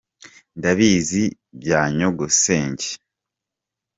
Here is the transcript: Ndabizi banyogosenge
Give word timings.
Ndabizi 0.57 1.23
banyogosenge 1.69 2.89